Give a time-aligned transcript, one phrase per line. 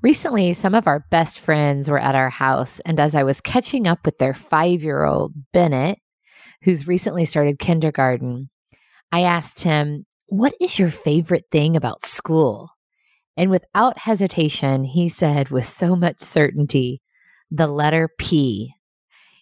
[0.00, 3.88] Recently, some of our best friends were at our house, and as I was catching
[3.88, 5.98] up with their five year old, Bennett,
[6.62, 8.48] who's recently started kindergarten,
[9.10, 12.70] I asked him, What is your favorite thing about school?
[13.36, 17.02] And without hesitation, he said with so much certainty,
[17.50, 18.74] the letter P.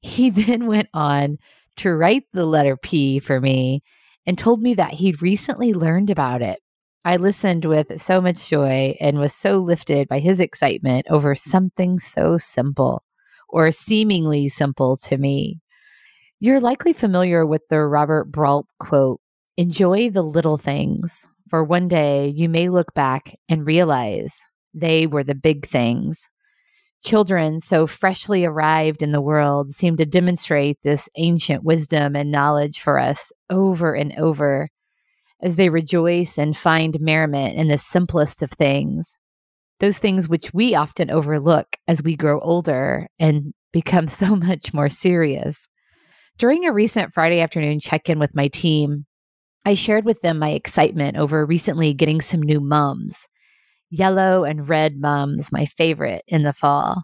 [0.00, 1.38] He then went on
[1.76, 3.84] to write the letter P for me
[4.26, 6.58] and told me that he'd recently learned about it
[7.02, 11.98] I listened with so much joy and was so lifted by his excitement over something
[11.98, 13.02] so simple
[13.48, 15.60] or seemingly simple to me.
[16.40, 19.18] You're likely familiar with the Robert Brault quote
[19.56, 24.38] Enjoy the little things, for one day you may look back and realize
[24.74, 26.28] they were the big things.
[27.02, 32.80] Children, so freshly arrived in the world, seem to demonstrate this ancient wisdom and knowledge
[32.80, 34.68] for us over and over
[35.42, 39.16] as they rejoice and find merriment in the simplest of things,
[39.78, 44.88] those things which we often overlook as we grow older and become so much more
[44.88, 45.68] serious.
[46.38, 49.06] During a recent Friday afternoon check in with my team,
[49.66, 53.26] I shared with them my excitement over recently getting some new mums.
[53.90, 57.02] Yellow and red mums, my favorite in the fall.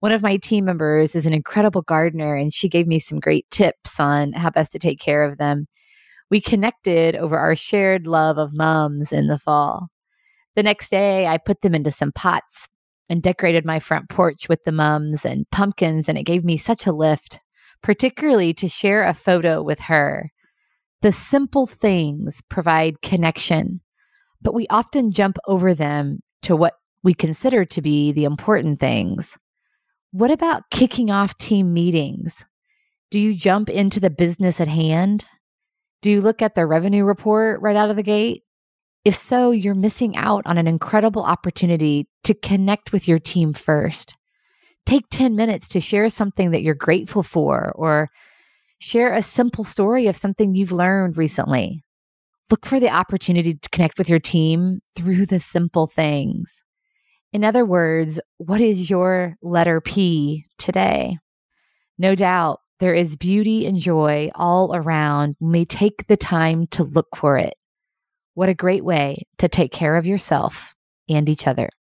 [0.00, 3.46] One of my team members is an incredible gardener, and she gave me some great
[3.50, 5.66] tips on how best to take care of them
[6.32, 9.88] we connected over our shared love of mums in the fall.
[10.56, 12.68] The next day, I put them into some pots
[13.10, 16.86] and decorated my front porch with the mums and pumpkins, and it gave me such
[16.86, 17.38] a lift,
[17.82, 20.30] particularly to share a photo with her.
[21.02, 23.82] The simple things provide connection,
[24.40, 26.72] but we often jump over them to what
[27.04, 29.36] we consider to be the important things.
[30.12, 32.46] What about kicking off team meetings?
[33.10, 35.26] Do you jump into the business at hand?
[36.02, 38.42] Do you look at the revenue report right out of the gate?
[39.04, 44.16] If so, you're missing out on an incredible opportunity to connect with your team first.
[44.84, 48.10] Take 10 minutes to share something that you're grateful for or
[48.80, 51.84] share a simple story of something you've learned recently.
[52.50, 56.64] Look for the opportunity to connect with your team through the simple things.
[57.32, 61.18] In other words, what is your letter P today?
[61.96, 67.06] No doubt there is beauty and joy all around we take the time to look
[67.14, 67.54] for it.
[68.34, 70.74] What a great way to take care of yourself
[71.08, 71.70] and each other.